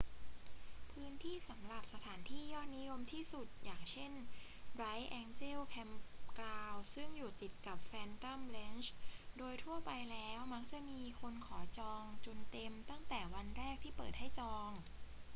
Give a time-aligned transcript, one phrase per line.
[0.91, 4.11] พื้นที่สำหรับสถานที่ยอดนิยมที่สุด อย่างเช่น
[4.77, 8.87] bright angel campground ซึ่งอยู่ติดกับ phantom ranch
[9.37, 14.71] โดยทั่วไปแล้วมักจะมีคนขอจองจนเต็มตั้งแต่ในวันแรกที่เปิดให้จอง